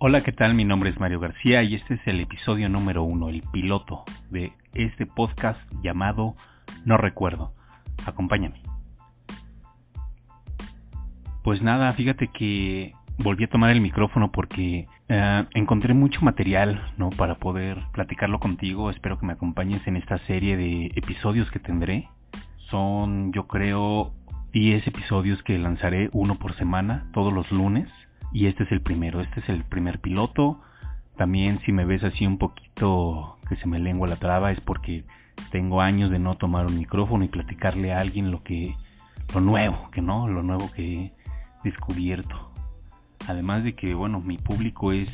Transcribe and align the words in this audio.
Hola, 0.00 0.20
¿qué 0.20 0.30
tal? 0.30 0.54
Mi 0.54 0.64
nombre 0.64 0.90
es 0.90 1.00
Mario 1.00 1.18
García 1.18 1.64
y 1.64 1.74
este 1.74 1.94
es 1.94 2.00
el 2.06 2.20
episodio 2.20 2.68
número 2.68 3.02
uno, 3.02 3.30
el 3.30 3.42
piloto 3.52 4.04
de 4.30 4.52
este 4.72 5.06
podcast 5.06 5.60
llamado 5.82 6.36
No 6.84 6.96
Recuerdo. 6.96 7.52
Acompáñame. 8.06 8.62
Pues 11.42 11.62
nada, 11.62 11.90
fíjate 11.90 12.28
que 12.28 12.92
volví 13.24 13.42
a 13.42 13.48
tomar 13.48 13.70
el 13.70 13.80
micrófono 13.80 14.30
porque 14.30 14.86
eh, 15.08 15.46
encontré 15.54 15.94
mucho 15.94 16.20
material, 16.20 16.80
¿no? 16.96 17.10
Para 17.10 17.34
poder 17.34 17.78
platicarlo 17.92 18.38
contigo. 18.38 18.90
Espero 18.90 19.18
que 19.18 19.26
me 19.26 19.32
acompañes 19.32 19.84
en 19.88 19.96
esta 19.96 20.24
serie 20.28 20.56
de 20.56 20.92
episodios 20.94 21.50
que 21.50 21.58
tendré. 21.58 22.08
Son, 22.70 23.32
yo 23.32 23.48
creo, 23.48 24.12
10 24.52 24.86
episodios 24.86 25.42
que 25.42 25.58
lanzaré 25.58 26.08
uno 26.12 26.36
por 26.36 26.56
semana, 26.56 27.10
todos 27.12 27.32
los 27.32 27.50
lunes 27.50 27.88
y 28.32 28.46
este 28.46 28.64
es 28.64 28.72
el 28.72 28.80
primero, 28.80 29.20
este 29.20 29.40
es 29.40 29.48
el 29.48 29.64
primer 29.64 30.00
piloto. 30.00 30.60
También 31.16 31.58
si 31.60 31.72
me 31.72 31.84
ves 31.84 32.04
así 32.04 32.26
un 32.26 32.38
poquito 32.38 33.38
que 33.48 33.56
se 33.56 33.66
me 33.66 33.78
lengua 33.78 34.08
la 34.08 34.16
traba 34.16 34.52
es 34.52 34.60
porque 34.60 35.04
tengo 35.50 35.80
años 35.80 36.10
de 36.10 36.18
no 36.18 36.36
tomar 36.36 36.66
un 36.66 36.78
micrófono 36.78 37.24
y 37.24 37.28
platicarle 37.28 37.92
a 37.92 37.98
alguien 37.98 38.30
lo 38.30 38.42
que 38.42 38.74
lo 39.34 39.40
nuevo, 39.40 39.90
que 39.90 40.00
no, 40.00 40.28
lo 40.28 40.42
nuevo 40.42 40.70
que 40.74 41.06
he 41.06 41.12
descubierto. 41.64 42.52
Además 43.28 43.64
de 43.64 43.74
que 43.74 43.94
bueno, 43.94 44.20
mi 44.20 44.38
público 44.38 44.92
es 44.92 45.08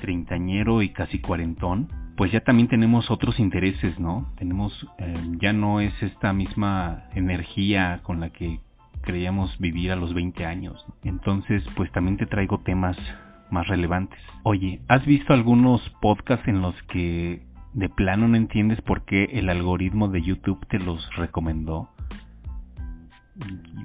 treintañero 0.00 0.82
y 0.82 0.90
casi 0.90 1.20
cuarentón, 1.20 1.88
pues 2.16 2.32
ya 2.32 2.40
también 2.40 2.68
tenemos 2.68 3.10
otros 3.10 3.38
intereses, 3.38 3.98
¿no? 3.98 4.30
Tenemos, 4.36 4.72
eh, 4.98 5.12
ya 5.40 5.52
no 5.52 5.80
es 5.80 5.92
esta 6.02 6.32
misma 6.32 7.04
energía 7.14 8.00
con 8.02 8.20
la 8.20 8.30
que 8.30 8.60
creíamos 9.02 9.56
vivir 9.58 9.92
a 9.92 9.96
los 9.96 10.14
20 10.14 10.46
años. 10.46 10.84
Entonces, 11.04 11.64
pues 11.76 11.90
también 11.92 12.16
te 12.16 12.26
traigo 12.26 12.58
temas 12.58 12.96
más 13.50 13.66
relevantes. 13.66 14.20
Oye, 14.42 14.78
¿has 14.88 15.04
visto 15.04 15.32
algunos 15.32 15.80
podcasts 16.00 16.48
en 16.48 16.62
los 16.62 16.80
que 16.84 17.40
de 17.72 17.88
plano 17.88 18.28
no 18.28 18.36
entiendes 18.36 18.80
por 18.80 19.04
qué 19.04 19.24
el 19.32 19.48
algoritmo 19.50 20.08
de 20.08 20.22
YouTube 20.22 20.64
te 20.68 20.78
los 20.78 21.08
recomendó? 21.16 21.90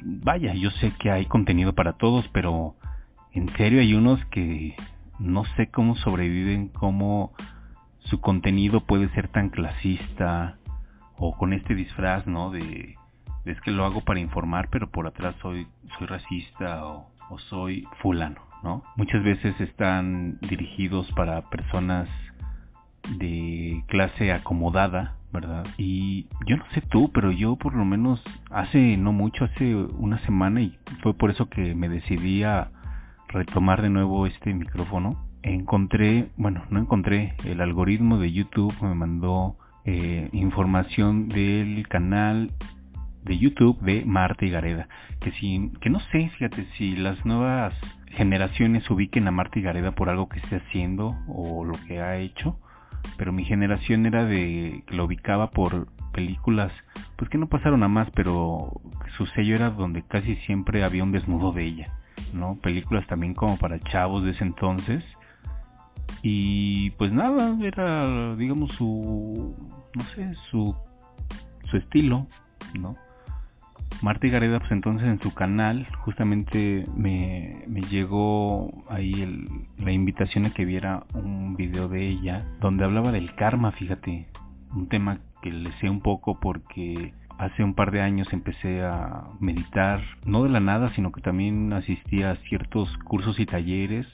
Vaya, 0.04 0.54
yo 0.54 0.70
sé 0.72 0.92
que 1.00 1.12
hay 1.12 1.26
contenido 1.26 1.74
para 1.74 1.94
todos, 1.94 2.28
pero 2.28 2.76
en 3.32 3.48
serio 3.50 3.80
hay 3.80 3.94
unos 3.94 4.24
que 4.26 4.76
no 5.20 5.44
sé 5.56 5.68
cómo 5.68 5.96
sobreviven, 5.96 6.70
cómo 6.70 7.34
su 8.00 8.20
contenido 8.22 8.82
puede 8.82 9.10
ser 9.10 9.28
tan 9.28 9.50
clasista 9.50 10.58
o 11.18 11.36
con 11.36 11.54
este 11.54 11.74
disfraz, 11.76 12.28
¿no? 12.28 12.52
De 12.52 12.96
es 13.46 13.60
que 13.62 13.72
lo 13.72 13.86
hago 13.86 14.02
para 14.02 14.20
informar, 14.20 14.70
pero 14.70 14.90
por 14.90 15.08
atrás 15.08 15.36
soy, 15.42 15.68
soy 15.98 16.08
racista 16.08 16.86
o, 16.86 17.12
soy 17.50 17.82
fulano, 18.02 18.42
¿no? 18.64 18.84
Muchas 18.96 19.24
veces 19.24 19.60
están 19.60 20.40
dirigidos 20.42 21.12
para 21.14 21.42
personas 21.42 22.10
de 23.18 23.84
clase 23.88 24.32
acomodada, 24.32 25.16
¿verdad? 25.32 25.66
Y 25.78 26.28
yo 26.48 26.58
no 26.58 26.66
sé 26.74 26.82
tú, 26.82 27.12
pero 27.14 27.32
yo 27.32 27.56
por 27.56 27.76
lo 27.76 27.86
menos 27.86 28.22
hace 28.50 28.98
no 28.98 29.12
mucho, 29.12 29.46
hace 29.46 29.76
una 29.76 30.20
semana, 30.20 30.62
y 30.62 30.74
fue 31.04 31.14
por 31.14 31.30
eso 31.30 31.48
que 31.48 31.76
me 31.76 31.88
decidí 31.88 32.44
a 32.44 32.68
retomar 33.28 33.82
de 33.82 33.90
nuevo 33.90 34.26
este 34.26 34.54
micrófono, 34.54 35.12
encontré, 35.44 36.30
bueno, 36.38 36.64
no 36.70 36.80
encontré, 36.80 37.36
el 37.46 37.62
algoritmo 37.62 38.18
de 38.18 38.32
YouTube 38.32 38.74
me 38.82 38.96
mandó 38.96 39.58
eh, 39.84 40.30
información 40.32 41.28
del 41.28 41.88
canal 41.88 42.50
de 43.26 43.38
YouTube 43.38 43.80
de 43.82 44.06
Marta 44.06 44.46
y 44.46 44.52
Gareda. 44.52 44.88
Que, 45.20 45.32
si, 45.32 45.72
que 45.82 45.90
no 45.90 46.00
sé, 46.12 46.30
fíjate, 46.30 46.64
si 46.78 46.96
las 46.96 47.26
nuevas 47.26 47.74
generaciones 48.08 48.90
ubiquen 48.90 49.28
a 49.28 49.32
Marta 49.32 49.60
y 49.60 49.64
Gareda 49.64 49.92
por 49.92 50.10
algo 50.10 50.30
que 50.30 50.40
esté 50.40 50.58
haciendo 50.58 51.18
o 51.28 51.66
lo 51.66 51.74
que 51.88 52.00
ha 52.00 52.18
hecho. 52.18 52.60
Pero 53.18 53.32
mi 53.32 53.46
generación 53.46 54.06
era 54.06 54.26
de 54.26 54.84
que 54.88 54.96
lo 54.96 55.06
ubicaba 55.06 55.50
por 55.50 55.88
películas, 56.12 56.72
pues 57.18 57.30
que 57.30 57.38
no 57.38 57.48
pasaron 57.48 57.84
a 57.84 57.88
más, 57.88 58.10
pero 58.16 58.72
su 59.18 59.26
sello 59.28 59.56
era 59.56 59.70
donde 59.70 60.02
casi 60.04 60.36
siempre 60.38 60.84
había 60.84 61.04
un 61.04 61.12
desnudo 61.12 61.52
de 61.52 61.66
ella, 61.66 61.86
¿no? 62.34 62.56
Películas 62.56 63.06
también 63.08 63.34
como 63.34 63.58
para 63.58 63.80
chavos 63.80 64.24
de 64.24 64.32
ese 64.32 64.44
entonces. 64.44 65.04
Y 66.24 66.92
pues 66.92 67.12
nada, 67.12 67.56
era, 67.62 68.36
digamos, 68.36 68.74
su, 68.74 69.56
no 69.94 70.04
sé, 70.04 70.34
su, 70.50 70.76
su 71.70 71.78
estilo, 71.78 72.26
¿no? 72.80 72.96
Marta 74.02 74.28
Gareda, 74.28 74.60
pues 74.60 74.72
entonces 74.72 75.08
en 75.08 75.22
su 75.22 75.34
canal 75.34 75.88
justamente 76.00 76.86
me, 76.96 77.64
llegó 77.90 78.84
ahí 78.90 79.58
la 79.78 79.92
invitación 79.92 80.46
a 80.46 80.50
que 80.50 80.66
viera 80.66 81.04
un 81.14 81.56
video 81.56 81.88
de 81.88 82.06
ella 82.08 82.42
donde 82.60 82.84
hablaba 82.84 83.12
del 83.12 83.34
karma, 83.36 83.72
fíjate, 83.72 84.28
un 84.76 84.88
tema 84.88 85.20
que 85.42 85.52
le 85.52 85.70
sé 85.80 85.90
un 85.90 86.02
poco 86.02 86.40
porque 86.40 87.14
hace 87.38 87.64
un 87.64 87.74
par 87.74 87.92
de 87.92 88.02
años 88.02 88.34
empecé 88.34 88.84
a 88.84 89.24
meditar, 89.40 90.02
no 90.26 90.44
de 90.44 90.50
la 90.50 90.60
nada, 90.60 90.88
sino 90.88 91.12
que 91.12 91.22
también 91.22 91.74
asistía 91.74 92.32
a 92.32 92.36
ciertos 92.38 92.96
cursos 93.04 93.40
y 93.40 93.46
talleres 93.46 94.08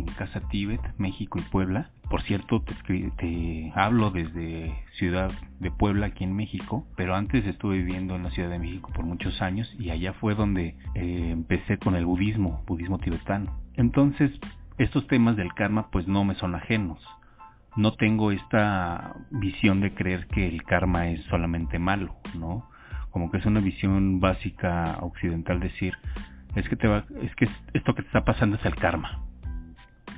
en 0.00 0.06
Casa 0.06 0.40
Tíbet, 0.40 0.80
México 0.98 1.38
y 1.38 1.50
Puebla. 1.50 1.90
Por 2.10 2.22
cierto, 2.22 2.62
te, 2.62 3.72
hablo 3.74 4.10
desde 4.10 4.74
Ciudad 4.98 5.30
de 5.60 5.70
Puebla, 5.70 6.06
aquí 6.06 6.24
en 6.24 6.36
México, 6.36 6.86
pero 6.96 7.14
antes 7.14 7.46
estuve 7.46 7.78
viviendo 7.78 8.14
en 8.14 8.24
la 8.24 8.30
Ciudad 8.30 8.50
de 8.50 8.58
México 8.58 8.90
por 8.94 9.04
muchos 9.04 9.40
años 9.42 9.72
y 9.78 9.90
allá 9.90 10.12
fue 10.14 10.34
donde 10.34 10.76
eh, 10.94 11.30
empecé 11.30 11.78
con 11.78 11.96
el 11.96 12.04
budismo, 12.04 12.62
budismo 12.66 12.98
tibetano. 12.98 13.58
Entonces, 13.74 14.30
estos 14.78 15.06
temas 15.06 15.36
del 15.36 15.54
karma 15.54 15.88
pues 15.90 16.06
no 16.06 16.24
me 16.24 16.34
son 16.34 16.54
ajenos. 16.54 17.00
No 17.76 17.94
tengo 17.94 18.30
esta 18.30 19.16
visión 19.30 19.80
de 19.80 19.92
creer 19.92 20.26
que 20.26 20.46
el 20.46 20.62
karma 20.62 21.08
es 21.08 21.24
solamente 21.26 21.78
malo, 21.78 22.14
¿no? 22.38 22.68
Como 23.10 23.30
que 23.30 23.38
es 23.38 23.46
una 23.46 23.60
visión 23.60 24.20
básica 24.20 24.98
occidental 25.00 25.58
decir, 25.58 25.94
es 26.54 26.68
que 26.68 26.76
te 26.76 26.86
va, 26.86 27.04
es 27.20 27.34
que 27.34 27.46
esto 27.72 27.94
que 27.94 28.02
te 28.02 28.08
está 28.08 28.24
pasando 28.24 28.56
es 28.56 28.64
el 28.64 28.74
karma, 28.74 29.23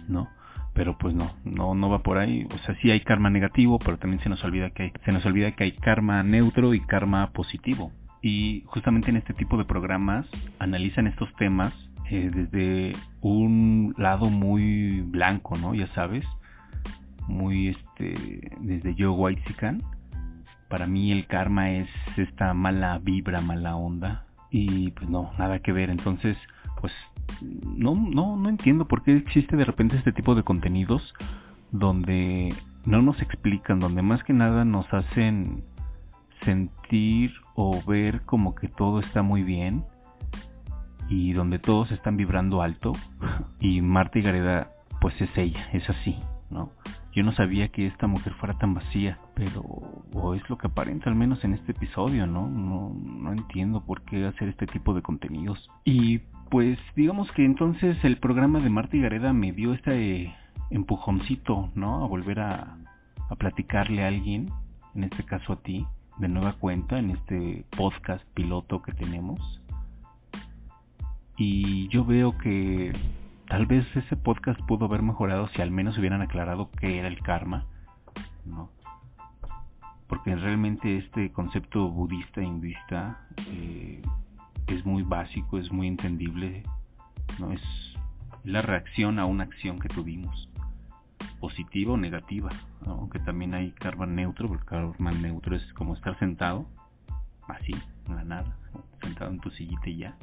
¿no? 0.08 0.28
Pero 0.74 0.98
pues 0.98 1.14
no, 1.14 1.26
no, 1.44 1.74
no 1.74 1.88
va 1.88 2.02
por 2.02 2.18
ahí. 2.18 2.46
O 2.52 2.56
sea, 2.58 2.74
sí 2.80 2.90
hay 2.90 3.00
karma 3.00 3.30
negativo, 3.30 3.78
pero 3.78 3.96
también 3.96 4.22
se 4.22 4.28
nos 4.28 4.44
olvida 4.44 4.70
que 4.70 4.84
hay, 4.84 4.92
se 5.04 5.12
nos 5.12 5.24
olvida 5.24 5.52
que 5.52 5.64
hay 5.64 5.72
karma 5.72 6.22
neutro 6.22 6.74
y 6.74 6.80
karma 6.80 7.30
positivo. 7.32 7.92
Y 8.22 8.64
justamente 8.66 9.10
en 9.10 9.16
este 9.16 9.34
tipo 9.34 9.56
de 9.56 9.64
programas 9.64 10.26
analizan 10.58 11.06
estos 11.06 11.30
temas 11.36 11.86
eh, 12.10 12.30
desde 12.32 12.92
un 13.20 13.94
lado 13.98 14.26
muy 14.26 15.00
blanco, 15.00 15.56
¿no? 15.58 15.74
Ya 15.74 15.92
sabes, 15.94 16.24
muy 17.26 17.68
este, 17.68 18.50
desde 18.60 18.94
yo 18.94 19.12
Whitezican. 19.12 19.82
Para 20.68 20.86
mí 20.86 21.12
el 21.12 21.26
karma 21.26 21.70
es 21.70 21.88
esta 22.16 22.54
mala 22.54 22.98
vibra, 22.98 23.40
mala 23.40 23.76
onda. 23.76 24.24
Y 24.50 24.90
pues 24.92 25.08
no, 25.08 25.30
nada 25.38 25.58
que 25.60 25.72
ver. 25.72 25.90
Entonces, 25.90 26.36
pues 26.86 27.42
no, 27.42 27.94
no, 27.94 28.36
no 28.36 28.48
entiendo 28.48 28.86
por 28.86 29.02
qué 29.02 29.16
existe 29.16 29.56
de 29.56 29.64
repente 29.64 29.96
este 29.96 30.12
tipo 30.12 30.36
de 30.36 30.44
contenidos 30.44 31.14
donde 31.72 32.54
no 32.84 33.02
nos 33.02 33.20
explican, 33.20 33.80
donde 33.80 34.02
más 34.02 34.22
que 34.22 34.32
nada 34.32 34.64
nos 34.64 34.86
hacen 34.94 35.64
sentir 36.42 37.32
o 37.56 37.82
ver 37.84 38.22
como 38.22 38.54
que 38.54 38.68
todo 38.68 39.00
está 39.00 39.22
muy 39.22 39.42
bien 39.42 39.84
y 41.08 41.32
donde 41.32 41.58
todos 41.58 41.90
están 41.90 42.16
vibrando 42.16 42.62
alto 42.62 42.92
y 43.60 43.80
Marta 43.80 44.20
y 44.20 44.22
Gareda 44.22 44.70
pues 45.00 45.20
es 45.20 45.30
ella, 45.36 45.66
es 45.72 45.90
así, 45.90 46.16
¿no? 46.50 46.70
Yo 47.16 47.22
no 47.22 47.32
sabía 47.32 47.68
que 47.68 47.86
esta 47.86 48.06
mujer 48.06 48.34
fuera 48.34 48.58
tan 48.58 48.74
vacía, 48.74 49.16
pero 49.34 49.62
o 49.62 50.34
es 50.34 50.50
lo 50.50 50.58
que 50.58 50.66
aparenta 50.66 51.08
al 51.08 51.16
menos 51.16 51.42
en 51.44 51.54
este 51.54 51.72
episodio, 51.72 52.26
¿no? 52.26 52.46
No, 52.46 52.94
no 52.94 53.32
entiendo 53.32 53.82
por 53.82 54.02
qué 54.02 54.26
hacer 54.26 54.48
este 54.50 54.66
tipo 54.66 54.92
de 54.92 55.00
contenidos. 55.00 55.66
Y 55.82 56.18
pues 56.50 56.78
digamos 56.94 57.32
que 57.32 57.46
entonces 57.46 57.96
el 58.04 58.18
programa 58.18 58.58
de 58.58 58.68
Marta 58.68 58.98
y 58.98 59.00
Gareda 59.00 59.32
me 59.32 59.52
dio 59.52 59.72
este 59.72 60.36
empujoncito, 60.68 61.70
¿no? 61.74 62.04
A 62.04 62.06
volver 62.06 62.40
a, 62.40 62.76
a 63.30 63.36
platicarle 63.36 64.04
a 64.04 64.08
alguien, 64.08 64.50
en 64.94 65.04
este 65.04 65.24
caso 65.24 65.54
a 65.54 65.62
ti, 65.62 65.86
de 66.18 66.28
nueva 66.28 66.52
cuenta, 66.52 66.98
en 66.98 67.08
este 67.08 67.64
podcast 67.78 68.26
piloto 68.34 68.82
que 68.82 68.92
tenemos. 68.92 69.62
Y 71.38 71.88
yo 71.88 72.04
veo 72.04 72.32
que 72.32 72.92
tal 73.48 73.66
vez 73.66 73.86
ese 73.94 74.16
podcast 74.16 74.60
pudo 74.62 74.86
haber 74.86 75.02
mejorado 75.02 75.48
si 75.54 75.62
al 75.62 75.70
menos 75.70 75.96
hubieran 75.98 76.22
aclarado 76.22 76.70
qué 76.70 76.98
era 76.98 77.08
el 77.08 77.20
karma, 77.20 77.66
¿no? 78.44 78.70
Porque 80.08 80.34
realmente 80.34 80.98
este 80.98 81.32
concepto 81.32 81.88
budista 81.90 82.42
hinduista 82.42 83.26
eh, 83.50 84.02
es 84.68 84.84
muy 84.84 85.02
básico, 85.02 85.58
es 85.58 85.70
muy 85.72 85.86
entendible, 85.86 86.62
no 87.40 87.52
es 87.52 87.60
la 88.44 88.60
reacción 88.60 89.18
a 89.18 89.26
una 89.26 89.44
acción 89.44 89.78
que 89.78 89.88
tuvimos, 89.88 90.48
positiva 91.40 91.94
o 91.94 91.96
negativa, 91.96 92.48
aunque 92.86 93.18
también 93.18 93.54
hay 93.54 93.70
karma 93.72 94.06
neutro, 94.06 94.48
porque 94.48 94.64
karma 94.64 95.10
neutro 95.22 95.56
es 95.56 95.72
como 95.72 95.94
estar 95.94 96.18
sentado, 96.18 96.66
así, 97.48 97.72
en 98.08 98.16
la 98.16 98.24
nada, 98.24 98.56
sentado 99.02 99.30
en 99.30 99.40
tu 99.40 99.50
sillita 99.50 99.88
y 99.88 99.98
ya. 99.98 100.16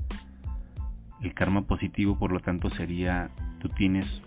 El 1.23 1.33
karma 1.33 1.61
positivo, 1.61 2.17
por 2.19 2.31
lo 2.31 2.39
tanto, 2.39 2.69
sería 2.69 3.31
tú 3.59 3.69
tienes 3.69 4.21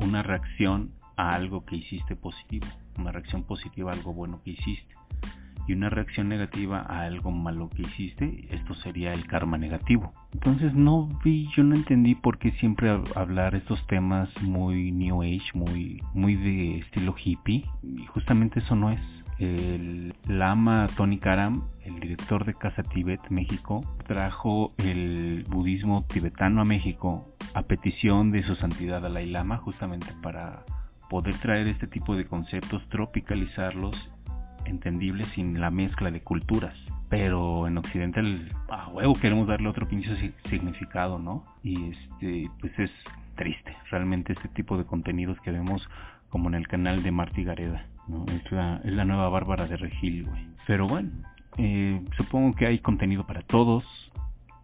una 0.00 0.22
reacción 0.22 0.90
a 1.16 1.28
algo 1.28 1.64
que 1.64 1.76
hiciste 1.76 2.16
positivo, 2.16 2.66
una 2.98 3.12
reacción 3.12 3.44
positiva 3.44 3.90
a 3.90 3.94
algo 3.94 4.12
bueno 4.12 4.40
que 4.42 4.52
hiciste 4.52 4.96
y 5.66 5.74
una 5.74 5.88
reacción 5.88 6.28
negativa 6.28 6.80
a 6.80 7.02
algo 7.02 7.30
malo 7.30 7.68
que 7.68 7.82
hiciste, 7.82 8.46
esto 8.50 8.74
sería 8.82 9.12
el 9.12 9.26
karma 9.26 9.58
negativo. 9.58 10.12
Entonces 10.32 10.74
no 10.74 11.08
vi, 11.24 11.48
yo 11.56 11.62
no 11.62 11.74
entendí 11.74 12.14
por 12.14 12.38
qué 12.38 12.52
siempre 12.52 12.90
hablar 13.14 13.54
estos 13.54 13.86
temas 13.86 14.28
muy 14.42 14.90
new 14.92 15.22
age, 15.22 15.50
muy, 15.54 16.02
muy 16.14 16.34
de 16.34 16.78
estilo 16.78 17.14
hippie, 17.22 17.64
y 17.82 18.06
justamente 18.06 18.60
eso 18.60 18.74
no 18.74 18.90
es. 18.90 19.00
El 19.38 20.14
Lama 20.28 20.86
Tony 20.96 21.18
Karam, 21.18 21.64
el 21.84 21.98
director 22.00 22.44
de 22.44 22.54
Casa 22.54 22.82
Tibet 22.82 23.20
México, 23.30 23.82
trajo 24.06 24.72
el 24.78 25.44
budismo 25.48 26.04
tibetano 26.06 26.60
a 26.60 26.64
México 26.64 27.26
a 27.54 27.62
petición 27.62 28.30
de 28.30 28.42
su 28.42 28.54
santidad 28.56 29.02
Dalai 29.02 29.26
Lama, 29.26 29.56
justamente 29.58 30.08
para 30.22 30.64
poder 31.10 31.34
traer 31.34 31.66
este 31.68 31.86
tipo 31.86 32.16
de 32.16 32.26
conceptos, 32.26 32.88
tropicalizarlos 32.88 34.10
entendible 34.64 35.24
sin 35.24 35.60
la 35.60 35.70
mezcla 35.70 36.10
de 36.10 36.20
culturas. 36.20 36.74
Pero 37.08 37.66
en 37.66 37.76
Occidente, 37.76 38.20
a 38.70 38.88
huevo, 38.88 39.12
queremos 39.14 39.46
darle 39.46 39.68
otro 39.68 39.86
pinche 39.86 40.32
significado, 40.44 41.18
¿no? 41.18 41.42
Y 41.62 41.90
este, 41.90 42.50
pues 42.58 42.78
es 42.78 42.90
triste, 43.36 43.76
realmente 43.90 44.32
este 44.32 44.48
tipo 44.48 44.78
de 44.78 44.84
contenidos 44.84 45.40
que 45.40 45.50
vemos 45.50 45.86
como 46.32 46.48
en 46.48 46.54
el 46.54 46.66
canal 46.66 47.02
de 47.02 47.12
Marty 47.12 47.44
Gareda, 47.44 47.86
¿no? 48.08 48.24
Es 48.26 48.50
la, 48.50 48.80
es 48.82 48.96
la 48.96 49.04
nueva 49.04 49.28
Bárbara 49.28 49.68
de 49.68 49.76
Regil, 49.76 50.24
güey. 50.24 50.48
Pero 50.66 50.86
bueno, 50.86 51.10
eh, 51.58 52.02
supongo 52.16 52.56
que 52.56 52.66
hay 52.66 52.78
contenido 52.78 53.26
para 53.26 53.42
todos 53.42 53.84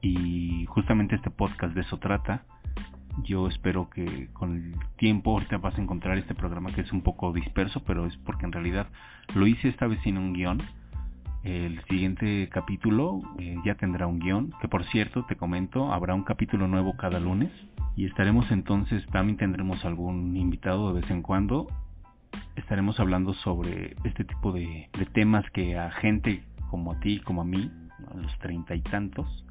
y 0.01 0.65
justamente 0.67 1.15
este 1.15 1.31
podcast 1.31 1.75
de 1.75 1.83
eso 1.83 1.99
trata 1.99 2.43
yo 3.25 3.49
espero 3.49 3.89
que 3.91 4.29
con 4.33 4.57
el 4.57 4.75
tiempo 4.97 5.33
ahorita 5.33 5.59
vas 5.59 5.77
a 5.79 5.83
encontrar 5.83 6.19
este 6.19 6.35
programa 6.35 6.71
que 6.71 6.83
es 6.83 6.93
un 6.93 7.03
poco 7.03 7.33
disperso, 7.33 7.83
pero 7.85 8.07
es 8.07 8.17
porque 8.19 8.47
en 8.47 8.53
realidad 8.53 8.87
lo 9.35 9.47
hice 9.47 9.69
esta 9.69 9.87
vez 9.87 9.99
sin 10.03 10.19
un 10.19 10.33
guion. 10.33 10.59
El 11.45 11.81
siguiente 11.89 12.49
capítulo 12.53 13.19
eh, 13.39 13.57
ya 13.65 13.75
tendrá 13.77 14.07
un 14.07 14.19
guion, 14.19 14.49
que 14.61 14.69
por 14.69 14.85
cierto, 14.91 15.25
te 15.27 15.37
comento, 15.37 15.93
habrá 15.93 16.15
un 16.15 16.25
capítulo 16.25 16.67
nuevo 16.67 16.97
cada 16.97 17.21
lunes 17.21 17.53
y 17.97 18.07
estaremos 18.07 18.53
entonces, 18.53 19.05
también 19.07 19.37
tendremos 19.37 19.85
algún 19.85 20.37
invitado 20.37 20.89
de 20.89 21.01
vez 21.01 21.11
en 21.11 21.23
cuando. 21.23 21.67
Estaremos 22.57 22.99
hablando 23.01 23.35
sobre 23.35 23.95
este 24.05 24.25
tipo 24.25 24.53
de, 24.53 24.89
de 24.99 25.07
temas 25.07 25.45
que 25.53 25.79
a 25.79 25.91
gente 25.93 26.45
como 26.71 26.93
a 26.93 27.01
ti, 27.01 27.21
como 27.21 27.43
a 27.43 27.45
mí, 27.45 27.71
a 28.11 28.15
los 28.15 28.39
treinta 28.39 28.75
y 28.75 28.83
tantos, 28.83 29.45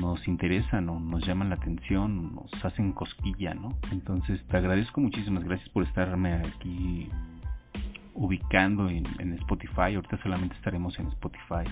nos 0.00 0.26
interesan 0.28 0.88
o 0.88 0.98
nos 0.98 1.26
llaman 1.26 1.48
la 1.48 1.54
atención, 1.56 2.34
nos 2.34 2.64
hacen 2.64 2.92
cosquilla, 2.92 3.54
¿no? 3.54 3.68
Entonces 3.92 4.44
te 4.46 4.56
agradezco 4.56 5.00
muchísimas 5.00 5.44
gracias 5.44 5.68
por 5.70 5.84
estarme 5.84 6.34
aquí 6.34 7.08
ubicando 8.14 8.88
en, 8.88 9.04
Spotify. 9.34 9.94
Ahorita 9.94 10.20
solamente 10.22 10.54
estaremos 10.54 10.98
en 10.98 11.08
Spotify 11.08 11.64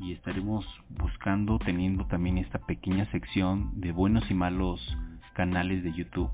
y 0.00 0.12
estaremos 0.12 0.64
buscando, 0.90 1.58
teniendo 1.58 2.06
también 2.06 2.38
esta 2.38 2.58
pequeña 2.58 3.10
sección 3.10 3.72
de 3.80 3.92
buenos 3.92 4.30
y 4.30 4.34
malos 4.34 4.96
canales 5.32 5.82
de 5.82 5.92
YouTube 5.92 6.30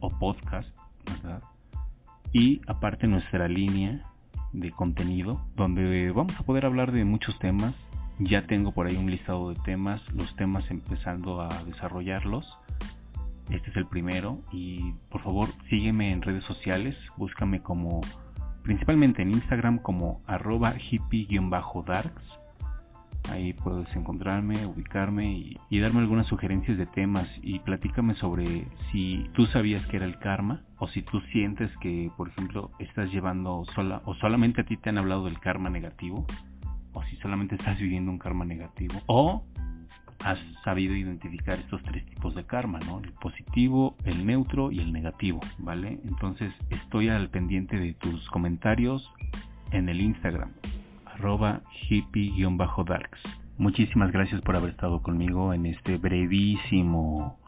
o 0.00 0.10
podcast, 0.10 0.68
¿verdad? 1.06 1.42
Y 2.32 2.60
aparte 2.66 3.06
nuestra 3.06 3.48
línea 3.48 4.10
de 4.52 4.70
contenido 4.70 5.46
donde 5.56 6.10
vamos 6.12 6.38
a 6.38 6.44
poder 6.44 6.66
hablar 6.66 6.92
de 6.92 7.04
muchos 7.04 7.38
temas 7.38 7.74
ya 8.18 8.46
tengo 8.46 8.72
por 8.72 8.86
ahí 8.86 8.96
un 8.96 9.10
listado 9.10 9.50
de 9.50 9.56
temas, 9.62 10.00
los 10.12 10.36
temas 10.36 10.70
empezando 10.70 11.40
a 11.40 11.48
desarrollarlos. 11.64 12.58
Este 13.50 13.70
es 13.70 13.76
el 13.76 13.86
primero 13.86 14.38
y 14.52 14.92
por 15.08 15.22
favor 15.22 15.48
sígueme 15.68 16.12
en 16.12 16.22
redes 16.22 16.44
sociales, 16.44 16.96
búscame 17.16 17.62
como 17.62 18.00
principalmente 18.62 19.22
en 19.22 19.30
Instagram 19.30 19.78
como 19.78 20.22
arroba 20.26 20.74
hippie-darks. 20.74 22.22
Ahí 23.30 23.52
puedes 23.52 23.94
encontrarme, 23.94 24.66
ubicarme 24.66 25.56
y, 25.70 25.80
darme 25.80 26.00
algunas 26.00 26.26
sugerencias 26.26 26.76
de 26.76 26.86
temas 26.86 27.30
y 27.40 27.60
platícame 27.60 28.14
sobre 28.14 28.64
si 28.90 29.30
tú 29.32 29.46
sabías 29.46 29.86
que 29.86 29.96
era 29.96 30.06
el 30.06 30.18
karma 30.18 30.62
o 30.78 30.88
si 30.88 31.02
tú 31.02 31.20
sientes 31.32 31.70
que, 31.78 32.10
por 32.16 32.28
ejemplo, 32.28 32.70
estás 32.80 33.10
llevando 33.10 33.64
sola 33.72 34.02
o 34.06 34.14
solamente 34.14 34.62
a 34.62 34.64
ti 34.64 34.76
te 34.76 34.90
han 34.90 34.98
hablado 34.98 35.24
del 35.24 35.38
karma 35.38 35.70
negativo 35.70 36.26
o 36.92 37.02
si 37.04 37.16
solamente 37.16 37.54
estás 37.54 37.78
viviendo 37.78 38.10
un 38.10 38.18
karma 38.18 38.44
negativo 38.44 38.94
o 39.06 39.42
has 40.24 40.38
sabido 40.64 40.94
identificar 40.94 41.54
estos 41.54 41.82
tres 41.82 42.06
tipos 42.06 42.34
de 42.34 42.44
karma, 42.44 42.78
¿no? 42.86 43.00
El 43.00 43.12
positivo, 43.12 43.96
el 44.04 44.26
neutro 44.26 44.70
y 44.70 44.80
el 44.80 44.92
negativo, 44.92 45.40
¿vale? 45.58 46.00
Entonces 46.04 46.52
estoy 46.70 47.08
al 47.08 47.28
pendiente 47.30 47.78
de 47.78 47.92
tus 47.94 48.28
comentarios 48.30 49.10
en 49.72 49.88
el 49.88 50.00
Instagram, 50.00 50.50
arroba 51.06 51.62
hippie-darks. 51.88 53.20
Muchísimas 53.58 54.12
gracias 54.12 54.40
por 54.42 54.56
haber 54.56 54.70
estado 54.70 55.02
conmigo 55.02 55.52
en 55.52 55.66
este 55.66 55.96
brevísimo 55.98 57.38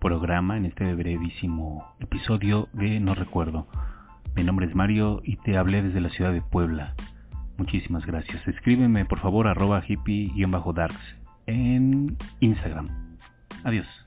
programa, 0.00 0.56
en 0.56 0.66
este 0.66 0.94
brevísimo 0.94 1.94
episodio 2.00 2.68
de 2.72 3.00
No 3.00 3.14
Recuerdo. 3.14 3.66
Mi 4.34 4.44
nombre 4.44 4.66
es 4.66 4.74
Mario 4.74 5.20
y 5.24 5.36
te 5.36 5.56
hablé 5.56 5.82
desde 5.82 6.00
la 6.00 6.10
ciudad 6.10 6.32
de 6.32 6.42
Puebla. 6.42 6.94
Muchísimas 7.58 8.06
gracias. 8.06 8.46
Escríbeme 8.48 9.04
por 9.04 9.20
favor 9.20 9.46
arroba 9.46 9.82
hippie-darks 9.86 11.21
en 11.46 12.16
Instagram. 12.40 12.88
Adiós. 13.64 14.01